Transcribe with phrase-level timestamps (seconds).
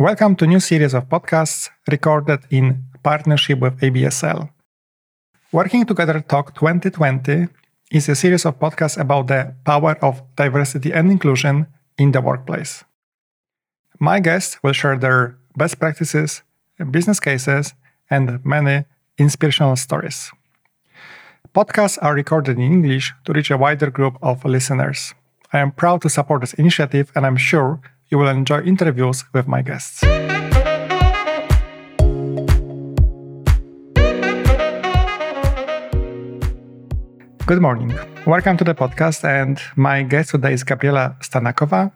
[0.00, 4.48] Welcome to new series of podcasts recorded in partnership with ABSL.
[5.52, 7.48] Working Together Talk 2020
[7.92, 11.66] is a series of podcasts about the power of diversity and inclusion
[11.98, 12.82] in the workplace.
[13.98, 16.44] My guests will share their best practices,
[16.90, 17.74] business cases,
[18.08, 18.86] and many
[19.18, 20.32] inspirational stories.
[21.54, 25.12] Podcasts are recorded in English to reach a wider group of listeners.
[25.52, 29.46] I am proud to support this initiative and I'm sure you will enjoy interviews with
[29.46, 30.00] my guests.
[37.46, 37.92] Good morning.
[38.26, 39.24] Welcome to the podcast.
[39.24, 41.92] And my guest today is Gabriela Stanakova,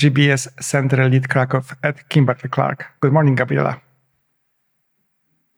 [0.00, 2.86] GBS Center Lead Krakow at Kimberly Clark.
[3.00, 3.82] Good morning, Gabriela.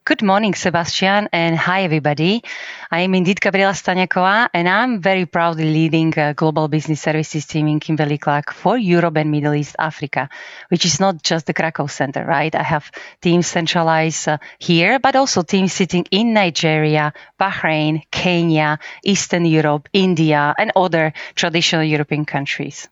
[0.06, 2.44] Good morning, Sebastian, and hi, everybody.
[2.92, 7.66] I am indeed Gabriela Staniakova, and I'm very proudly leading a global business services team
[7.66, 10.28] in Kimberly Clark for Europe and Middle East Africa,
[10.68, 12.54] which is not just the Krakow Center, right?
[12.54, 19.44] I have teams centralized uh, here, but also teams sitting in Nigeria, Bahrain, Kenya, Eastern
[19.44, 22.88] Europe, India, and other traditional European countries.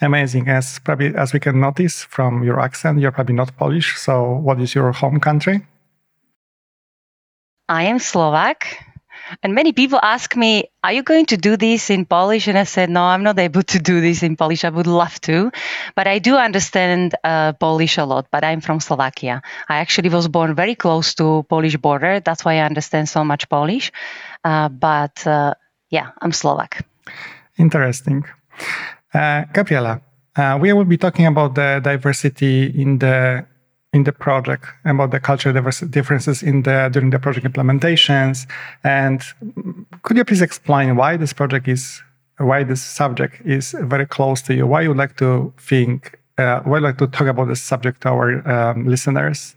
[0.00, 0.48] Amazing.
[0.48, 3.98] As probably as we can notice from your accent, you're probably not Polish.
[3.98, 5.66] So, what is your home country?
[7.70, 8.66] I am Slovak.
[9.46, 12.48] And many people ask me, Are you going to do this in Polish?
[12.48, 14.64] And I said, No, I'm not able to do this in Polish.
[14.64, 15.52] I would love to.
[15.94, 18.26] But I do understand uh, Polish a lot.
[18.32, 19.42] But I'm from Slovakia.
[19.68, 22.18] I actually was born very close to Polish border.
[22.18, 23.92] That's why I understand so much Polish.
[24.42, 25.54] Uh, but uh,
[25.90, 26.82] yeah, I'm Slovak.
[27.54, 28.26] Interesting.
[29.14, 30.02] Uh, Gabriela,
[30.34, 33.46] uh, we will be talking about the diversity in the
[33.92, 35.54] in the project about the cultural
[35.88, 38.46] differences in the during the project implementations.
[38.84, 39.22] And
[40.02, 42.02] could you please explain why this project is
[42.38, 44.66] why this subject is very close to you?
[44.66, 48.08] Why you like to think uh, why you like to talk about this subject to
[48.08, 49.56] our um, listeners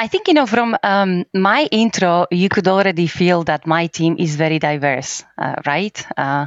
[0.00, 4.14] I think, you know, from um, my intro, you could already feel that my team
[4.16, 6.06] is very diverse, uh, right?
[6.16, 6.46] Uh,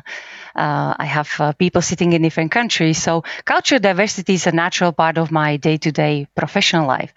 [0.56, 3.04] uh, I have uh, people sitting in different countries.
[3.04, 7.14] So cultural diversity is a natural part of my day to day professional life.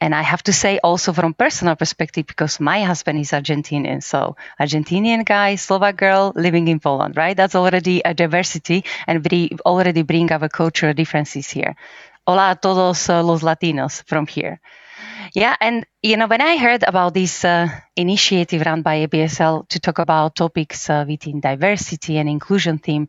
[0.00, 4.04] And I have to say also from personal perspective, because my husband is Argentinian.
[4.04, 7.36] So Argentinian guy, Slovak girl living in Poland, right?
[7.36, 11.74] That's already a diversity and we already bring our cultural differences here.
[12.24, 14.60] Hola a todos uh, los Latinos from here.
[15.34, 19.80] Yeah, and you know, when I heard about this uh, initiative run by ABSL to
[19.80, 23.08] talk about topics uh, within diversity and inclusion theme,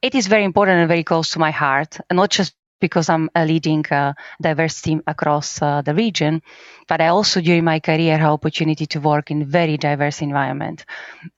[0.00, 3.30] it is very important and very close to my heart, and not just because I'm
[3.36, 6.42] a leading uh, diverse team across uh, the region,
[6.88, 10.84] but I also during my career had opportunity to work in very diverse environment.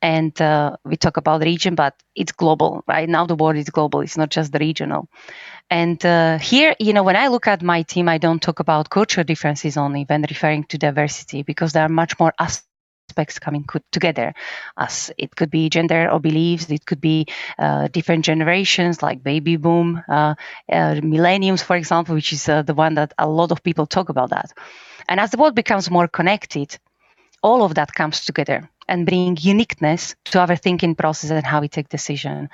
[0.02, 3.08] And uh, we talk about region, but it's global, right?
[3.08, 5.08] Now the world is global; it's not just the regional.
[5.70, 8.90] And uh, here, you know, when I look at my team, I don't talk about
[8.90, 14.34] cultural differences only when referring to diversity because there are much more aspects coming together.
[14.76, 17.26] As it could be gender or beliefs, it could be
[17.58, 20.34] uh, different generations like baby boom, uh,
[20.70, 24.08] uh, millenniums, for example, which is uh, the one that a lot of people talk
[24.08, 24.52] about that.
[25.08, 26.78] And as the world becomes more connected,
[27.42, 31.68] all of that comes together and bring uniqueness to our thinking process and how we
[31.68, 32.48] take decision.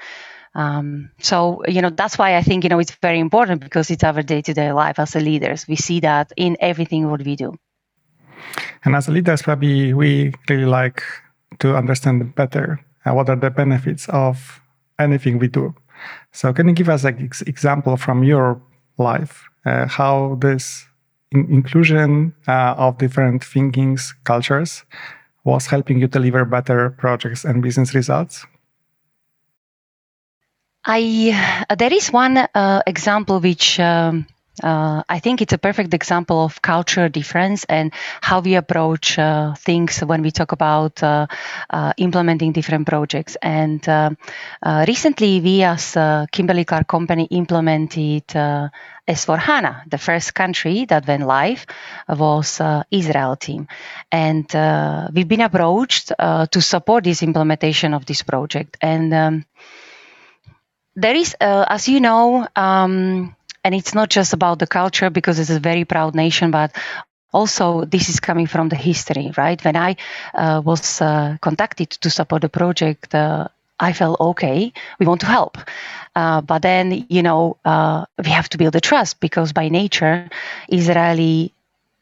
[0.55, 4.03] Um, so, you know, that's why I think, you know, it's very important because it's
[4.03, 5.67] our day to day life as a leaders.
[5.69, 7.55] We see that in everything what we do.
[8.85, 11.03] And as leaders, probably we really like
[11.59, 14.61] to understand better uh, what are the benefits of
[14.99, 15.75] anything we do.
[16.33, 18.61] So, can you give us an ex- example from your
[18.99, 20.87] life uh, how this
[21.31, 24.85] in- inclusion uh, of different thinkings, cultures
[25.45, 28.47] was helping you deliver better projects and business results?
[30.85, 34.27] I uh, there is one uh, example which um,
[34.63, 39.55] uh, I think it's a perfect example of cultural difference and how we approach uh,
[39.55, 41.27] things when we talk about uh,
[41.71, 43.37] uh implementing different projects.
[43.41, 43.87] And
[44.87, 45.97] recently, we as
[46.33, 49.85] Kimberly Clark Company implemented S4 HANA.
[49.87, 51.65] The first country that went live
[52.09, 52.61] was
[52.91, 53.69] Israel team,
[54.13, 54.47] and
[55.15, 58.77] we've been approached to support this implementation of this project.
[58.83, 59.45] And um,
[61.01, 65.39] there is, uh, as you know, um, and it's not just about the culture because
[65.39, 66.73] it's a very proud nation, but
[67.33, 69.63] also this is coming from the history, right?
[69.65, 69.97] When I
[70.35, 73.49] uh, was uh, contacted to support the project, uh,
[73.79, 75.57] I felt okay, we want to help.
[76.15, 80.29] Uh, but then, you know, uh, we have to build the trust because by nature,
[80.69, 81.53] Israeli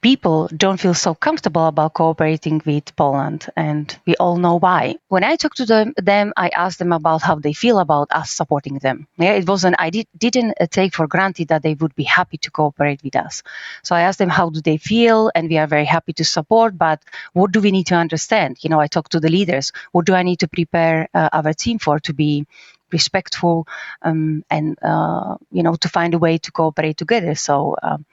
[0.00, 4.96] people don't feel so comfortable about cooperating with Poland, and we all know why.
[5.08, 8.30] When I talked to them, them I asked them about how they feel about us
[8.30, 9.06] supporting them.
[9.16, 12.38] Yeah, it wasn't I did, didn't uh, take for granted that they would be happy
[12.38, 13.42] to cooperate with us.
[13.82, 16.78] So I asked them how do they feel, and we are very happy to support.
[16.78, 17.02] But
[17.32, 18.58] what do we need to understand?
[18.62, 19.72] You know, I talked to the leaders.
[19.92, 22.46] What do I need to prepare uh, our team for to be
[22.92, 23.66] respectful
[24.02, 28.06] um, and uh, you know to find a way to cooperate together so um,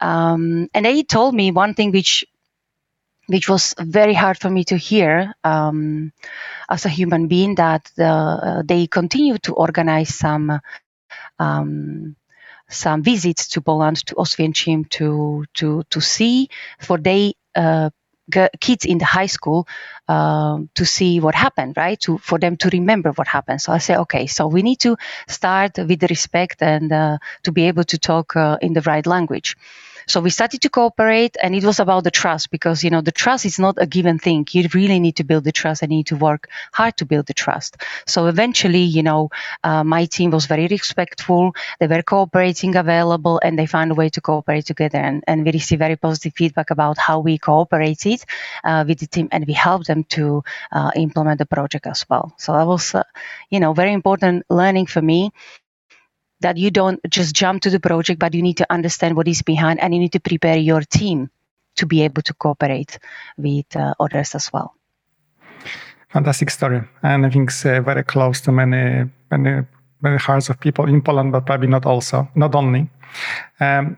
[0.00, 2.24] um, and they told me one thing which
[3.28, 6.12] which was very hard for me to hear um,
[6.70, 10.60] as a human being that the, uh, they continue to organize some
[11.38, 12.16] um,
[12.68, 16.48] some visits to Poland to Oswiecim to to to see
[16.80, 17.90] for they uh,
[18.60, 19.66] kids in the high school
[20.08, 22.00] um, to see what happened, right?
[22.00, 23.60] To for them to remember what happened.
[23.60, 24.96] So I say, okay, so we need to
[25.28, 29.56] start with respect and uh, to be able to talk uh, in the right language.
[30.08, 33.10] So we started to cooperate and it was about the trust because, you know, the
[33.10, 34.46] trust is not a given thing.
[34.50, 37.26] You really need to build the trust and you need to work hard to build
[37.26, 37.76] the trust.
[38.06, 39.30] So eventually, you know,
[39.64, 41.54] uh, my team was very respectful.
[41.80, 44.98] They were cooperating available and they found a way to cooperate together.
[44.98, 48.24] And, and we received very positive feedback about how we cooperated
[48.62, 52.32] uh, with the team and we helped them to uh, implement the project as well.
[52.38, 53.02] So that was, uh,
[53.50, 55.32] you know, very important learning for me
[56.40, 59.42] that you don't just jump to the project, but you need to understand what is
[59.42, 61.30] behind and you need to prepare your team
[61.76, 62.98] to be able to cooperate
[63.36, 64.74] with uh, others as well.
[66.08, 69.66] Fantastic story, and I think it's uh, very close to many, many,
[70.00, 72.88] many hearts of people in Poland, but probably not also, not only.
[73.60, 73.96] Um,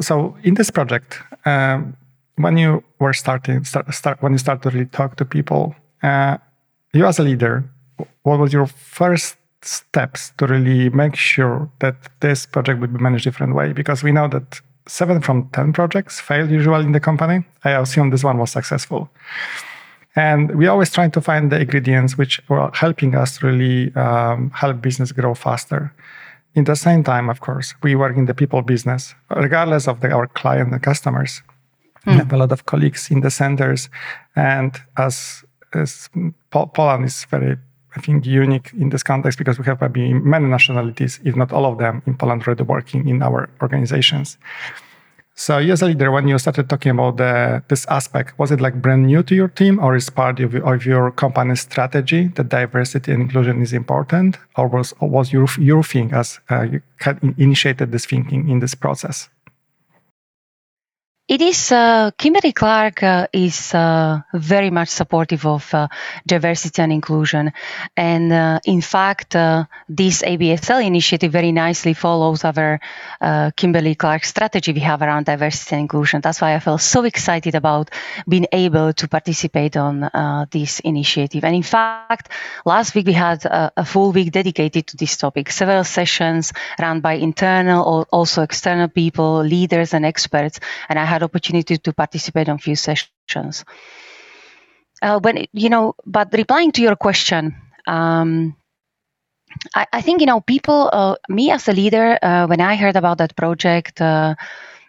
[0.00, 1.96] so, in this project, um,
[2.36, 6.36] when you were starting, start, start, when you started to really talk to people, uh,
[6.92, 7.64] you as a leader,
[8.22, 13.24] what was your first steps to really make sure that this project would be managed
[13.24, 17.44] different way because we know that seven from 10 projects fail usually in the company.
[17.64, 19.10] I assume this one was successful.
[20.16, 24.80] And we always trying to find the ingredients which were helping us really um, help
[24.80, 25.92] business grow faster.
[26.54, 30.10] In the same time, of course, we work in the people business, regardless of the,
[30.10, 31.42] our client and customers.
[32.04, 32.12] Mm.
[32.12, 33.90] We have a lot of colleagues in the centers,
[34.34, 35.44] and as,
[35.74, 36.08] as
[36.50, 37.56] Poland is very
[37.98, 41.66] I think, unique in this context because we have probably many nationalities, if not all
[41.66, 44.38] of them, in Poland already working in our organizations.
[45.40, 48.82] So, as a leader, when you started talking about the, this aspect, was it like
[48.82, 53.12] brand new to your team, or is part of, of your company's strategy that diversity
[53.12, 56.82] and inclusion is important, or was or was your your thing as uh, you
[57.36, 59.28] initiated this thinking in this process?
[61.28, 65.88] It is uh, Kimberly Clark uh, is uh, very much supportive of uh,
[66.26, 67.52] diversity and inclusion,
[67.94, 72.80] and uh, in fact, uh, this ABSL initiative very nicely follows our
[73.56, 76.22] Kimberly Clark strategy we have around diversity and inclusion.
[76.22, 77.90] That's why I feel so excited about
[78.26, 80.08] being able to participate on
[80.50, 81.44] this initiative.
[81.44, 82.30] And in fact,
[82.64, 85.50] last week we had a, a, full week dedicated to this topic.
[85.50, 91.17] Several sessions run by internal or also external people, leaders, and experts, and I had
[91.18, 93.64] had opportunity to participate on few sessions.
[95.02, 97.54] Uh, when you know, but replying to your question,
[97.86, 98.56] um,
[99.74, 100.90] I, I, think you know people.
[100.92, 104.00] Uh, me as a leader, uh, when I heard about that project.
[104.00, 104.34] Uh,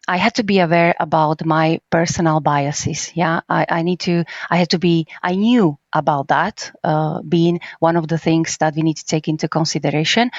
[0.09, 3.11] I had to be aware about my personal biases.
[3.13, 4.25] Yeah, I, I, need to.
[4.49, 5.05] I had to be.
[5.21, 9.27] I knew about that uh, being one of the things that we need to take
[9.27, 10.31] into consideration.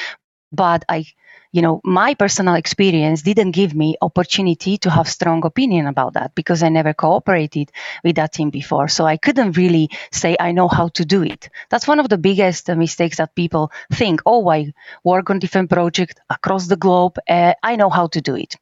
[0.50, 1.06] But I
[1.52, 6.34] you know my personal experience didn't give me opportunity to have strong opinion about that
[6.34, 7.70] because i never cooperated
[8.04, 8.88] with that team before.
[8.88, 11.48] So i couldn't really say i know how to do it.
[11.70, 14.72] That's one of the biggest mistakes that people think oh i
[15.04, 18.56] work on different projects across the globe uh, i know how to do it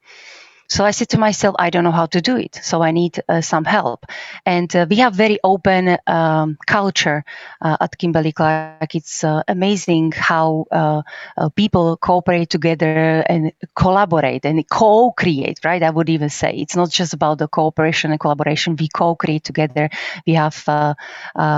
[0.69, 2.59] so I said to myself, I don't know how to do it.
[2.61, 4.05] So I need uh, some help.
[4.45, 7.25] And uh, we have very open um, culture
[7.59, 8.93] uh, at Kimberly Clark.
[8.93, 11.01] It's uh, amazing how uh,
[11.35, 15.81] uh, people cooperate together and collaborate and co-create, right?
[15.81, 18.75] I would even say it's not just about the cooperation and collaboration.
[18.79, 19.89] We co-create together.
[20.27, 20.55] We have,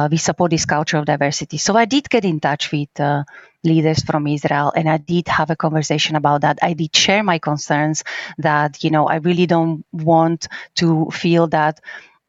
[0.09, 1.57] we support this culture of diversity.
[1.57, 2.89] So I did get in touch with
[3.63, 4.73] leaders from Israel.
[4.75, 6.59] And I did have a conversation about that.
[6.61, 8.03] I did share my concerns
[8.37, 11.79] that, you know, I really don't want to feel that.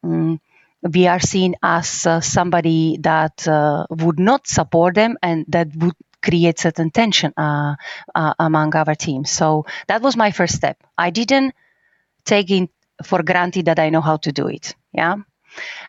[0.03, 0.39] Um,
[0.83, 5.95] we are seen as uh, somebody that uh, would not support them and that would
[6.21, 7.75] create certain tension uh,
[8.15, 9.25] uh among our team.
[9.25, 10.77] So that was my first step.
[10.97, 11.53] I didn't
[12.25, 12.69] take it
[13.03, 14.75] for granted that I know how to do it.
[14.91, 15.15] Yeah.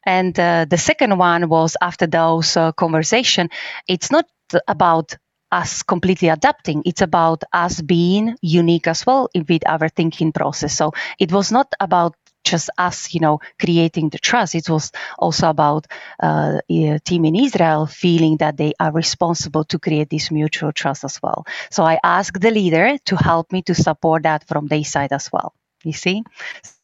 [0.04, 3.50] And uh, the second one was after those uh, conversation.
[3.88, 4.26] It's not
[4.68, 5.16] about
[5.54, 6.82] us completely adapting.
[6.84, 10.76] It's about us being unique as well with our thinking process.
[10.76, 14.54] So it was not about just us, you know, creating the trust.
[14.54, 15.87] It was also about
[16.23, 21.04] uh, a team in Israel feeling that they are responsible to create this mutual trust
[21.04, 21.46] as well.
[21.70, 25.30] So I asked the leader to help me to support that from their side as
[25.32, 25.54] well.
[25.84, 26.23] You see?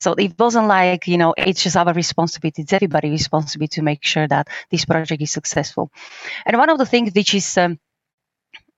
[0.01, 4.05] So it wasn't like, you know, it's just our responsibility, it's everybody's responsibility to make
[4.05, 5.91] sure that this project is successful.
[6.45, 7.79] And one of the things which is um,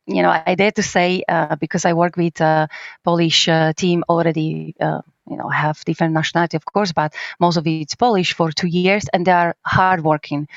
[0.07, 2.69] you know, I dare to say uh, because I work with a
[3.05, 4.75] Polish uh, team already.
[4.81, 8.67] Uh, you know, have different nationality, of course, but most of it's Polish for two
[8.67, 10.49] years, and they are hardworking,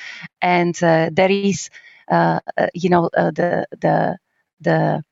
[0.41, 1.69] and uh, there is,
[2.09, 4.17] uh, uh, you know, the the
[4.61, 5.03] the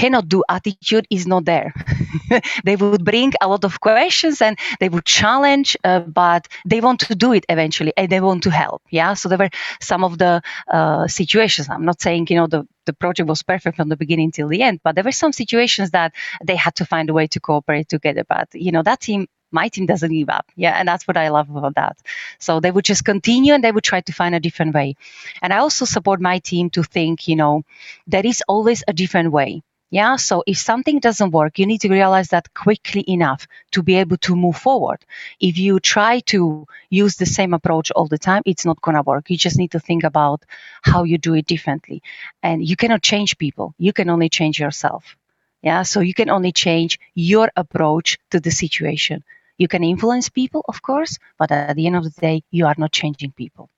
[0.00, 1.74] cannot do attitude is not there.
[2.64, 7.00] they would bring a lot of questions and they would challenge, uh, but they want
[7.00, 8.80] to do it eventually and they want to help.
[8.90, 9.12] Yeah.
[9.14, 10.42] So there were some of the
[10.76, 11.68] uh, situations.
[11.68, 14.62] I'm not saying, you know, the, the project was perfect from the beginning till the
[14.62, 17.88] end, but there were some situations that they had to find a way to cooperate
[17.88, 18.24] together.
[18.26, 20.46] But, you know, that team my team doesn't give up.
[20.54, 21.96] Yeah, and that's what I love about that.
[22.38, 24.94] So they would just continue and they would try to find a different way.
[25.42, 27.64] And I also support my team to think, you know,
[28.06, 29.62] there is always a different way.
[29.90, 30.16] Yeah.
[30.16, 34.18] So if something doesn't work, you need to realize that quickly enough to be able
[34.18, 35.04] to move forward.
[35.40, 39.02] If you try to use the same approach all the time, it's not going to
[39.02, 39.30] work.
[39.30, 40.44] You just need to think about
[40.82, 42.02] how you do it differently.
[42.42, 43.74] And you cannot change people.
[43.78, 45.16] You can only change yourself.
[45.62, 45.82] Yeah.
[45.82, 49.24] So you can only change your approach to the situation.
[49.58, 52.76] You can influence people, of course, but at the end of the day, you are
[52.78, 53.68] not changing people.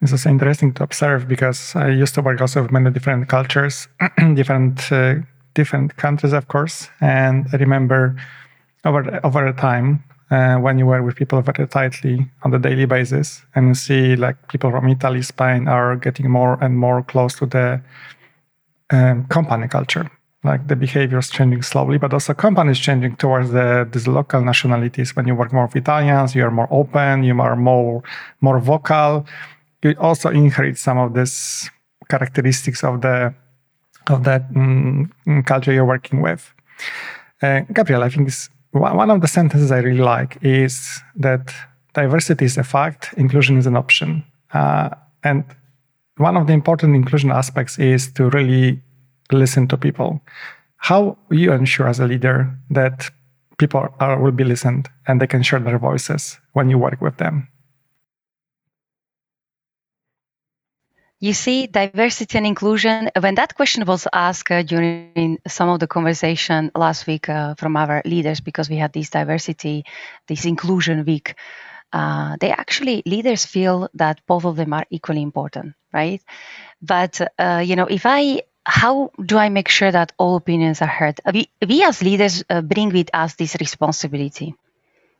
[0.00, 3.88] This is interesting to observe because I used to work also with many different cultures,
[4.34, 5.16] different uh,
[5.54, 6.88] different countries, of course.
[7.00, 8.14] And I remember
[8.84, 12.86] over over a time uh, when you work with people very tightly on the daily
[12.86, 17.34] basis, and you see like people from Italy, Spain are getting more and more close
[17.36, 17.80] to the
[18.90, 20.08] um, company culture.
[20.44, 25.16] Like the behavior is changing slowly, but also companies changing towards the these local nationalities.
[25.16, 28.04] When you work more with Italians, you are more open, you are more
[28.40, 29.26] more vocal
[29.82, 31.70] you also inherit some of these
[32.08, 33.34] characteristics of the
[34.10, 35.10] of that mm,
[35.46, 36.52] culture you're working with.
[37.42, 38.30] Uh, Gabriel, I think
[38.72, 41.54] one of the sentences I really like is that
[41.94, 44.24] diversity is a fact, inclusion is an option.
[44.52, 44.90] Uh,
[45.24, 45.44] and
[46.16, 48.80] one of the important inclusion aspects is to really
[49.30, 50.20] listen to people.
[50.78, 53.10] How you ensure as a leader that
[53.58, 57.16] people are, will be listened and they can share their voices when you work with
[57.18, 57.48] them?
[61.20, 65.88] You see, diversity and inclusion, when that question was asked uh, during some of the
[65.88, 69.84] conversation last week uh, from our leaders, because we had this diversity,
[70.28, 71.34] this inclusion week,
[71.92, 76.22] uh, they actually, leaders feel that both of them are equally important, right?
[76.80, 80.86] But, uh, you know, if I how do I make sure that all opinions are
[80.86, 81.20] heard?
[81.32, 84.54] We, we as leaders uh, bring with us this responsibility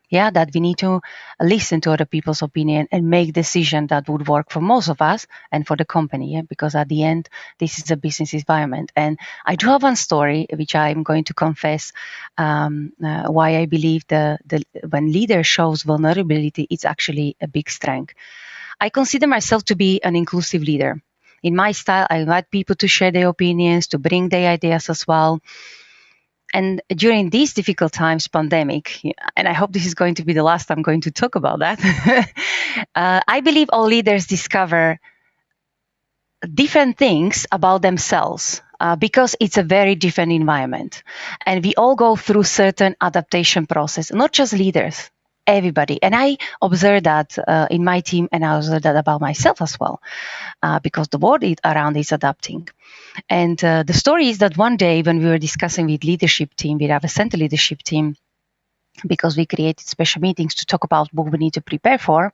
[0.09, 1.01] yeah that we need to
[1.39, 5.27] listen to other people's opinion and make decision that would work for most of us
[5.51, 6.41] and for the company yeah?
[6.41, 8.91] because at the end this is a business environment.
[8.95, 11.91] And i do have one story which i'm going to confess
[12.37, 17.69] um, uh, why i believe the, the when leader shows vulnerability it's actually a big
[17.69, 18.13] strength.
[18.81, 21.01] I consider myself to be an inclusive leader.
[21.43, 25.07] In my style i invite people to share their opinions to bring their ideas as
[25.07, 25.39] well
[26.53, 29.01] and during these difficult times pandemic
[29.35, 31.59] and i hope this is going to be the last i'm going to talk about
[31.59, 31.79] that
[32.95, 34.99] uh, i believe all leaders discover
[36.53, 41.03] different things about themselves uh, because it's a very different environment.
[41.45, 45.09] And we all go through certain adaptation process not just leaders
[45.57, 46.01] everybody.
[46.01, 49.79] And I observed that uh, in my team, and I observed that about myself as
[49.79, 50.01] well,
[50.63, 52.69] uh, because the world around is adapting.
[53.29, 56.77] And uh, the story is that one day when we were discussing with leadership team,
[56.77, 58.15] we have a center leadership team,
[59.07, 62.33] because we created special meetings to talk about what we need to prepare for.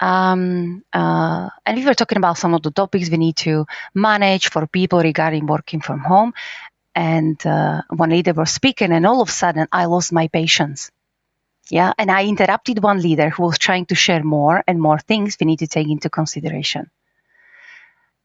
[0.00, 4.50] Um, uh, and we were talking about some of the topics we need to manage
[4.50, 6.34] for people regarding working from home.
[6.94, 10.90] And uh, one leader was speaking, and all of a sudden, I lost my patience
[11.70, 15.36] yeah, and I interrupted one leader who was trying to share more and more things
[15.40, 16.90] we need to take into consideration.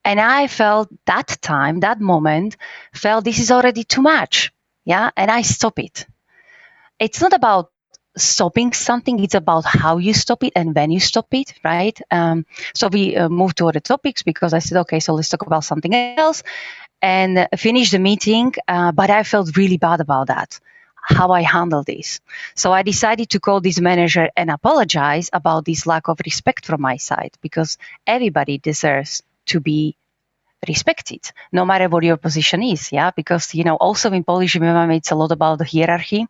[0.04, 2.58] And I felt that time, that moment,
[2.94, 4.52] felt this is already too much.
[4.86, 6.06] Yeah, and I stop it.
[7.00, 7.72] It's not about
[8.18, 12.46] stopping something it's about how you stop it and when you stop it right um,
[12.74, 15.64] so we uh, moved to other topics because i said okay so let's talk about
[15.64, 16.44] something else
[17.02, 20.60] and finish the meeting uh, but i felt really bad about that
[21.02, 22.20] how I handle this.
[22.56, 26.82] So I decided to call this manager and apologize about this lack of respect from
[26.82, 29.96] my side because everybody deserves to be
[30.68, 33.12] respected no matter what your position is yeah?
[33.16, 36.28] Because you know also in polish MMA it's a lot about the hierarchy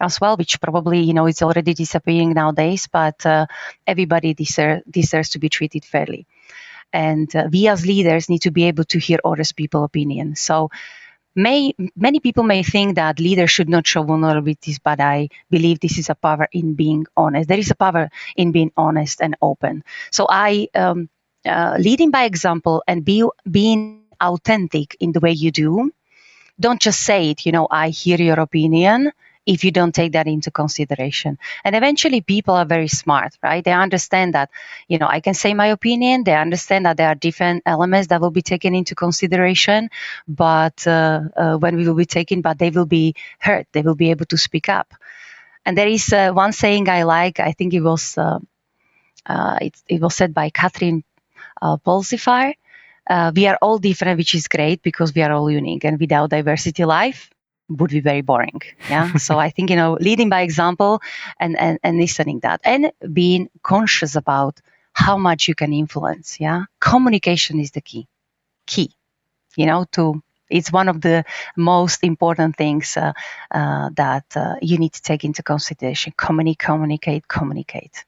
[0.00, 3.46] as well which probably you know it's already disappearing nowadays but uh,
[3.86, 6.26] everybody deserve, deserves to be treated fairly.
[6.92, 10.36] And uh, we as leaders need to be able to hear others people's opinion.
[10.36, 10.70] So
[11.34, 15.98] may many people may think that leaders should not show vulnerabilities but i believe this
[15.98, 17.48] is a power in being honest.
[17.48, 19.84] There is a power in being honest and open.
[20.10, 21.08] So i um,
[21.44, 25.90] uh, leading by example and be being authentic in the way you do
[26.58, 29.10] don't just say it you know i hear your opinion
[29.46, 31.38] if you don't take that into consideration.
[31.64, 33.62] And eventually people are very smart, right?
[33.62, 34.50] They understand that,
[34.88, 36.24] you know, I can say my opinion.
[36.24, 39.90] They understand that there are different elements that will be taken into consideration,
[40.26, 43.66] but uh, uh, when we will be taken, but they will be heard.
[43.72, 44.94] They will be able to speak up.
[45.66, 47.40] And there is uh, one saying I like.
[47.40, 48.38] I think it was uh,
[49.26, 51.04] uh, it, it, was said by Catherine
[51.60, 52.54] uh, Pulsifer.
[53.08, 55.84] Uh, we are all different, which is great because we are all unique.
[55.84, 57.30] And without diversity, life
[57.68, 58.60] would be very boring.
[58.88, 59.14] Yeah.
[59.26, 61.00] so I think, you know, leading by example
[61.38, 64.60] and, and, and listening that and being conscious about
[64.92, 66.40] how much you can influence.
[66.40, 66.64] Yeah.
[66.80, 68.06] Communication is the key.
[68.66, 68.90] Key.
[69.56, 71.24] You know, to it's one of the
[71.56, 73.12] most important things uh,
[73.50, 76.12] uh, that uh, you need to take into consideration.
[76.16, 78.04] Communicate, communicate, communicate.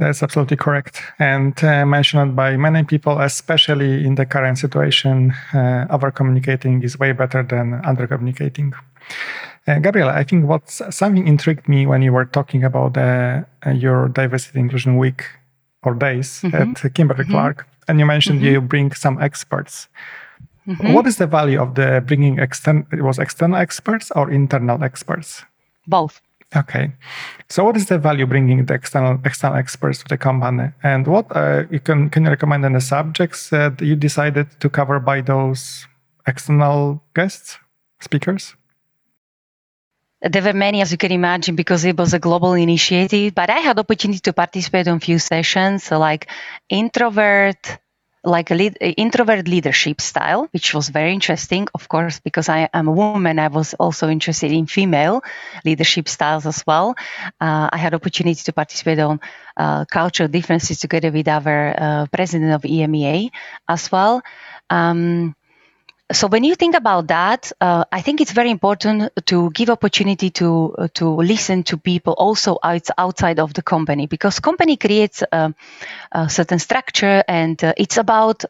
[0.00, 1.02] That's absolutely correct.
[1.18, 6.98] And uh, mentioned by many people, especially in the current situation, uh, over communicating is
[6.98, 8.72] way better than under communicating.
[9.68, 13.42] Uh, Gabriela, I think what something intrigued me when you were talking about uh,
[13.74, 15.26] your diversity inclusion week
[15.82, 16.56] or days mm-hmm.
[16.56, 17.32] at Kimberly mm-hmm.
[17.32, 18.54] Clark, and you mentioned mm-hmm.
[18.54, 19.88] you bring some experts.
[20.66, 20.94] Mm-hmm.
[20.94, 22.84] What is the value of the bringing external?
[22.90, 25.44] It was external experts or internal experts?
[25.86, 26.22] Both.
[26.56, 26.90] Okay,
[27.48, 31.26] so what is the value bringing the external external experts to the company, and what
[31.30, 35.86] uh, you can can you recommend any subjects that you decided to cover by those
[36.26, 37.58] external guests
[38.00, 38.56] speakers?
[40.22, 43.34] There were many, as you can imagine, because it was a global initiative.
[43.34, 46.26] But I had opportunity to participate on few sessions, so like
[46.68, 47.78] introvert
[48.22, 52.88] like a lead, introvert leadership style, which was very interesting, of course, because I am
[52.88, 53.38] a woman.
[53.38, 55.22] I was also interested in female
[55.64, 56.96] leadership styles as well.
[57.40, 59.20] Uh, I had opportunity to participate on
[59.56, 63.30] uh, cultural differences together with our uh, president of EMEA
[63.68, 64.22] as well.
[64.68, 65.34] Um,
[66.12, 70.30] so when you think about that, uh, I think it's very important to give opportunity
[70.30, 75.22] to uh, to listen to people also out, outside of the company because company creates
[75.32, 75.54] a,
[76.12, 78.44] a certain structure and uh, it's about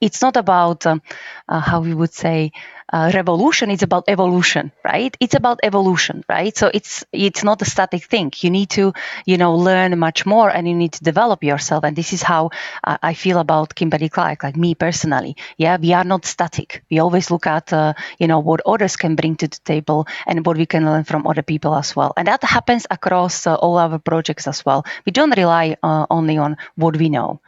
[0.00, 1.02] it's not about um,
[1.48, 2.52] uh, how we would say
[2.92, 5.16] uh, revolution it's about evolution right?
[5.20, 6.56] It's about evolution right?
[6.56, 8.32] So it's it's not a static thing.
[8.36, 8.92] You need to
[9.26, 11.84] you know learn much more and you need to develop yourself.
[11.84, 12.50] And this is how
[12.84, 15.36] uh, i feel about kimberly clark like me personally.
[15.56, 16.84] Yeah we are not static.
[16.90, 20.44] We always look at uh, you know what others can bring to the table and
[20.46, 22.12] what we can learn from other people as well.
[22.16, 24.84] And that happens across uh, all our projects as well.
[25.06, 27.40] We don't rely uh, only on what we know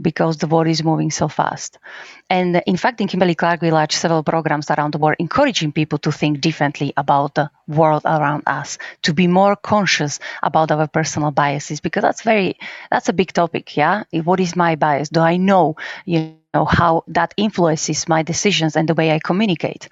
[0.00, 1.78] because the world is moving so fast.
[2.28, 5.98] And in fact, in Kimberly Clark, we launched several programs around the world, encouraging people
[6.00, 11.30] to think differently about the world around us, to be more conscious about our personal
[11.30, 12.58] biases, because that's very,
[12.90, 13.76] that's a big topic.
[13.76, 14.04] Yeah.
[14.12, 15.08] What is my bias?
[15.08, 19.88] Do I know, you know, how that influences my decisions and the way I communicate,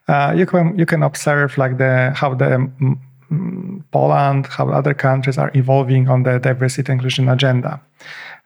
[0.08, 2.70] uh, you can you can observe like the how the
[3.92, 7.82] Poland, how other countries are evolving on the diversity inclusion agenda,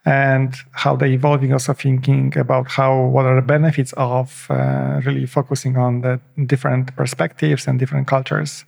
[0.05, 5.25] and how they're evolving also thinking about how what are the benefits of uh, really
[5.25, 8.65] focusing on the different perspectives and different cultures.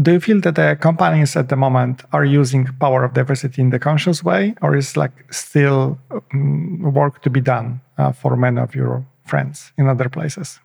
[0.00, 3.70] Do you feel that the companies at the moment are using power of diversity in
[3.70, 8.60] the conscious way, or is like still um, work to be done uh, for many
[8.60, 10.60] of your friends in other places?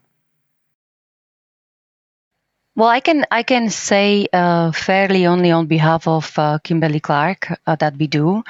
[2.76, 7.60] Well, I can I can say uh, fairly only on behalf of uh, Kimberly Clark
[7.68, 8.44] uh, that we do,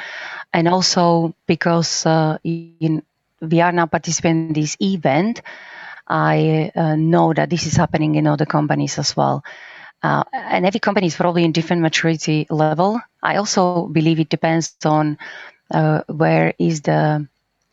[0.54, 3.04] and also because uh, in,
[3.42, 5.42] we are now participating in this event,
[6.08, 9.44] I uh, know that this is happening in other companies as well.
[10.02, 13.02] Uh, and every company is probably in different maturity level.
[13.22, 15.18] I also believe it depends on
[16.08, 17.28] where is the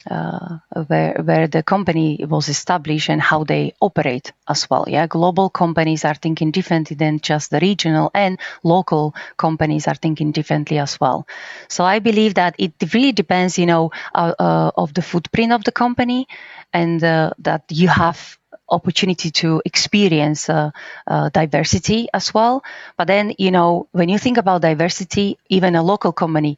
[0.08, 4.84] uh, where where the company was established and how they operate as well.
[4.88, 10.32] Yeah, global companies are thinking differently than just the regional, and local companies are thinking
[10.32, 11.26] differently as well.
[11.68, 15.64] So I believe that it really depends, you know, uh, uh, of the footprint of
[15.64, 16.28] the company,
[16.72, 20.70] and uh, that you have opportunity to experience uh,
[21.06, 22.62] uh, diversity as well.
[22.96, 26.56] But then, you know, when you think about diversity, even a local company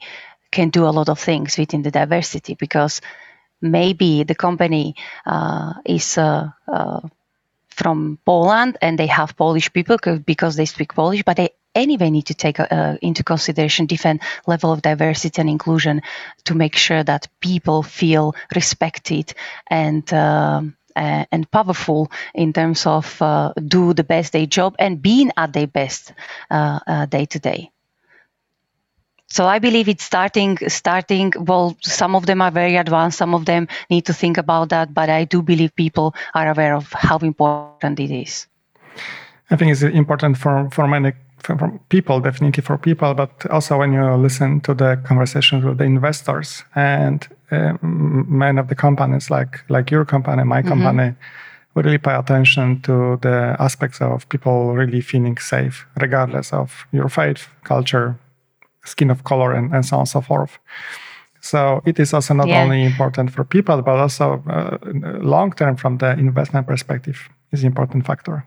[0.50, 3.00] can do a lot of things within the diversity because
[3.62, 7.00] maybe the company uh, is uh, uh,
[7.68, 9.96] from Poland and they have Polish people
[10.26, 14.72] because they speak Polish, but they anyway need to take uh, into consideration different level
[14.72, 16.02] of diversity and inclusion
[16.44, 19.32] to make sure that people feel respected
[19.68, 20.60] and uh,
[20.94, 23.16] uh, and powerful in terms of
[23.66, 26.12] do the best day job and being at their best
[27.08, 27.70] day to day
[29.32, 33.44] so I believe it's starting starting well some of them are very advanced some of
[33.44, 37.18] them need to think about that but I do believe people are aware of how
[37.18, 38.46] important it is
[39.50, 43.92] I think it's important for for many for people definitely for people but also when
[43.92, 49.64] you listen to the conversations with the investors and uh, many of the companies like
[49.68, 50.68] like your company my mm-hmm.
[50.68, 51.74] company mm-hmm.
[51.74, 57.08] we really pay attention to the aspects of people really feeling safe regardless of your
[57.08, 58.16] faith culture
[58.84, 60.58] skin of color and, and so on and so forth.
[61.40, 62.62] So it is also not yeah.
[62.62, 64.78] only important for people, but also uh,
[65.20, 68.46] long term from the investment perspective is important factor.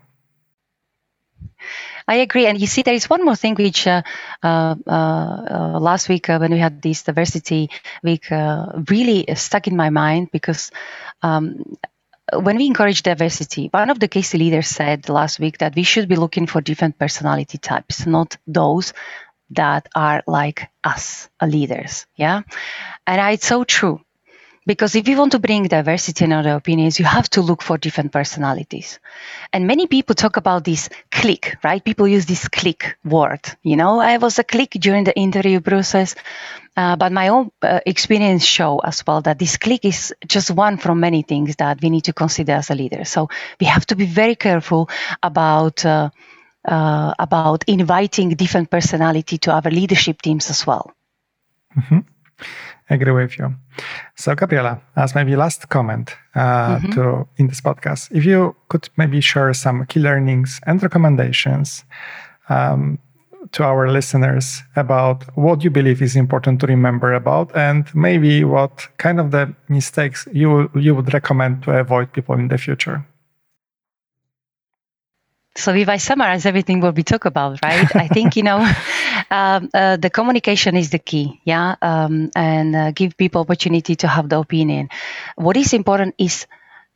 [2.08, 2.46] I agree.
[2.46, 4.02] And you see, there is one more thing which uh,
[4.42, 7.68] uh, uh last week uh, when we had this diversity
[8.02, 10.70] week uh, really stuck in my mind because
[11.22, 11.76] um,
[12.32, 16.08] when we encourage diversity, one of the case leaders said last week that we should
[16.08, 18.92] be looking for different personality types, not those
[19.50, 22.42] that are like us leaders yeah?
[23.06, 24.00] And it's so true.
[24.66, 27.78] Because if you want to bring diversity in other opinions you have to look for
[27.78, 28.98] different personalities.
[29.52, 31.84] And many people talk about this click right?
[31.84, 34.00] People use this click word you know?
[34.00, 36.16] I was a click during the interview process
[36.76, 40.76] uh, but my own uh, experience show as well that this click is just one
[40.76, 43.04] from many things that we need to consider as a leader.
[43.04, 44.90] So we have to be very careful
[45.22, 46.10] about uh,
[46.66, 50.92] uh, about inviting different personality to our leadership teams as well.
[51.76, 52.00] Mm-hmm.
[52.88, 53.54] Agree with you.
[54.14, 56.92] So, Gabriela, as maybe last comment uh, mm-hmm.
[56.92, 61.84] to in this podcast, if you could maybe share some key learnings and recommendations
[62.48, 62.98] um,
[63.52, 68.88] to our listeners about what you believe is important to remember about, and maybe what
[68.98, 73.04] kind of the mistakes you you would recommend to avoid people in the future.
[75.56, 77.96] So if I summarize everything what we talk about, right?
[77.96, 78.58] I think you know,
[79.30, 84.08] um, uh, the communication is the key, yeah, um, and uh, give people opportunity to
[84.08, 84.90] have the opinion.
[85.36, 86.46] What is important is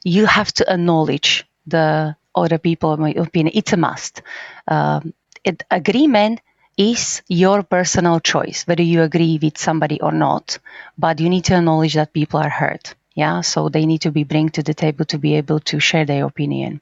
[0.05, 3.53] you have to acknowledge the other people opinion.
[3.55, 4.23] It's a must.
[4.69, 6.41] Um, it, agreement
[6.77, 10.59] is your personal choice whether you agree with somebody or not,
[10.99, 12.95] but you need to acknowledge that people are hurt.
[13.15, 16.05] Yeah, so they need to be bring to the table to be able to share
[16.05, 16.81] their opinion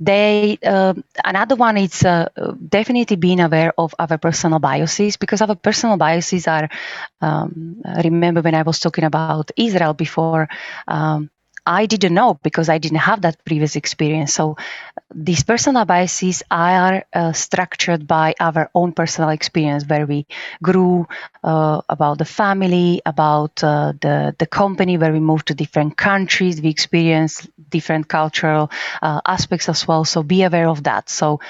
[0.00, 2.28] they uh, another one is uh,
[2.68, 6.68] definitely being aware of our personal biases because our personal biases are
[7.20, 10.48] um, remember when i was talking about israel before
[10.86, 11.30] um,
[11.68, 14.32] I didn't know because I didn't have that previous experience.
[14.32, 14.56] So
[15.14, 20.26] these personal biases are uh, structured by our own personal experience, where we
[20.62, 21.08] grew
[21.44, 26.60] uh, about the family, about uh, the the company, where we moved to different countries,
[26.62, 28.70] we experienced different cultural
[29.02, 30.04] uh, aspects as well.
[30.06, 31.10] So be aware of that.
[31.10, 31.40] So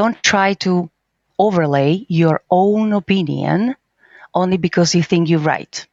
[0.00, 0.90] don't try to
[1.38, 3.76] overlay your own opinion
[4.34, 5.86] only because you think you're right.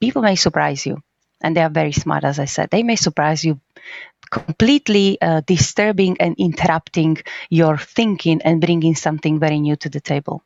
[0.00, 1.02] People may surprise you
[1.42, 2.70] and they are very smart, as I said.
[2.70, 3.60] They may surprise you
[4.30, 7.18] completely uh, disturbing and interrupting
[7.50, 10.42] your thinking and bringing something very new to the table.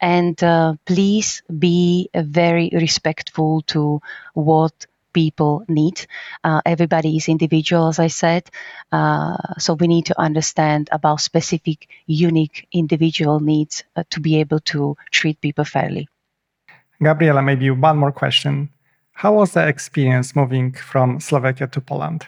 [0.00, 4.02] And uh, please be very respectful to
[4.34, 6.06] what people need.
[6.42, 8.50] Uh, everybody is individual, as I said.
[8.90, 14.60] Uh, so we need to understand about specific, unique individual needs uh, to be able
[14.60, 16.08] to treat people fairly.
[17.00, 18.70] Gabriela, maybe one more question.
[19.12, 22.26] How was the experience moving from Slovakia to Poland?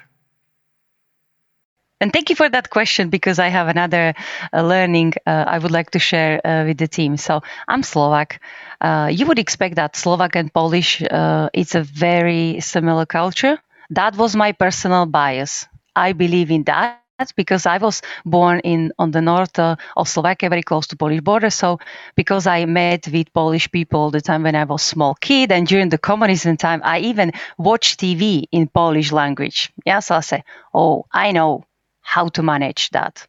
[2.01, 4.15] And thank you for that question because I have another
[4.53, 7.17] uh, learning uh, I would like to share uh, with the team.
[7.17, 8.41] So I'm Slovak.
[8.81, 13.59] Uh, you would expect that Slovak and Polish, uh, it's a very similar culture.
[13.91, 15.67] That was my personal bias.
[15.97, 17.04] I believe in that
[17.37, 21.21] because I was born in on the north uh, of Slovakia, very close to Polish
[21.21, 21.51] border.
[21.51, 21.79] So
[22.17, 25.89] because I met with Polish people the time when I was small kid, and during
[25.91, 29.73] the communism time, I even watched TV in Polish language.
[29.87, 31.65] Yeah, so I say, oh, I know
[32.01, 33.27] how to manage that.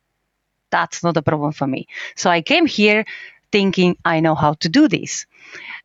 [0.71, 1.87] That's not a problem for me.
[2.15, 3.05] So I came here
[3.51, 5.25] thinking I know how to do this,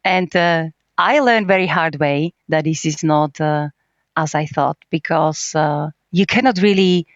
[0.05, 3.69] and uh, I learned very hard way that this is not uh,
[4.17, 7.07] as I thought because uh, you cannot really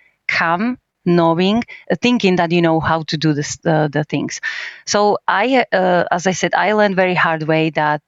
[0.40, 4.40] come knowing uh, thinking that you know how to do this uh, the things
[4.86, 8.02] so i uh, as i said i learned very hard way that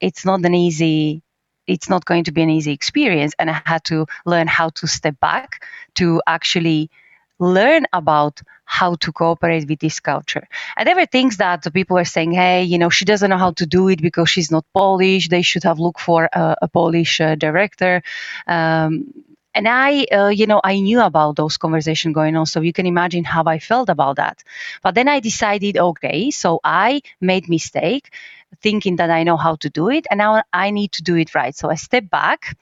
[0.00, 1.22] it's not an easy
[1.66, 4.86] it's not going to be an easy experience and i had to learn how to
[4.86, 5.64] step back
[5.94, 6.90] to actually
[7.40, 10.46] learn about how to cooperate with this culture.
[10.76, 13.38] And there were things that the people were saying, hey, you know, she doesn't know
[13.38, 15.28] how to do it because she's not Polish.
[15.28, 18.02] They should have looked for a, a Polish uh, director.
[18.46, 19.12] Um,
[19.54, 22.86] and i uh, you know i knew about those conversations going on so you can
[22.86, 24.42] imagine how i felt about that.
[24.82, 28.12] But then i decided okay so i made mistake
[28.62, 31.34] thinking that i know how to do it and now i need to do it
[31.34, 31.54] right.
[31.54, 32.56] So i stepped back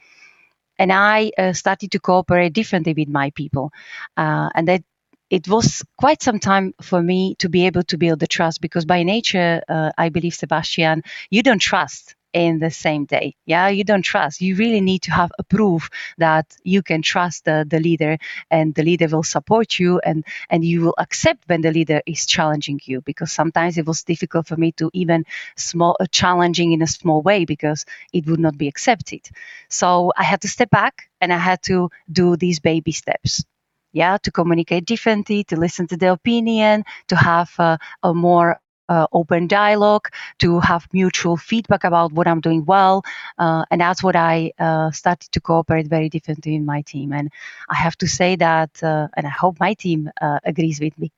[0.79, 3.73] and i uh, started to cooperate differently with my people.
[4.17, 4.83] Uh, and that
[5.31, 8.85] it was quite some time for me to be able to build the trust because
[8.85, 13.35] by nature uh, i believe sebastian you don't trust in the same day.
[13.47, 14.41] Yeah, you don't trust.
[14.41, 18.19] You really need to have a proof that you can trust the, the leader
[18.51, 22.27] and the leader will support you and, and you will accept when the leader is
[22.27, 25.25] challenging you because sometimes it was difficult for me to even
[25.57, 29.29] small uh, challenging in a small way because it would not be accepted.
[29.69, 33.45] So I had to step back and I had to do these baby steps
[33.93, 39.47] yeah to communicate differently to listen to the opinion to have a more uh, open
[39.47, 43.05] dialogue, to have mutual feedback about what I'm doing well.
[43.39, 47.13] Uh, and that's what I uh, started to cooperate very differently in my team.
[47.13, 47.31] And
[47.69, 51.13] I have to say that, uh, and I hope my team uh, agrees with me.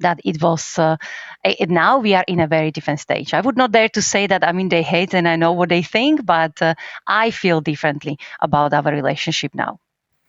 [0.00, 0.98] That it was uh,
[1.42, 3.32] it, now we are in a very different stage.
[3.32, 5.70] I would not dare to say that I mean they hate and I know what
[5.70, 6.60] they think, but
[7.06, 9.80] I feel differently about our relationship now.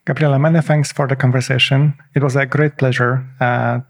[0.06, 1.92] Gabriela, many thanks for the conversation.
[2.14, 3.26] It was a great pleasure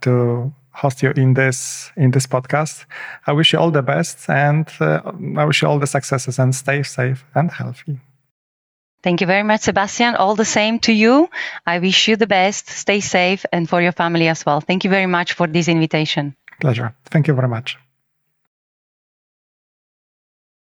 [0.00, 2.86] to host you in this in this podcast.
[3.26, 5.00] I wish you all the best, and uh,
[5.36, 7.98] I wish you all the successes, and stay safe and healthy.
[9.02, 10.16] Thank you very much, Sebastian.
[10.16, 11.28] All the same to you.
[11.66, 12.68] I wish you the best.
[12.68, 14.60] Stay safe, and for your family as well.
[14.60, 16.34] Thank you very much for this invitation.
[16.60, 16.92] Pleasure.
[17.12, 17.78] Thank you very much.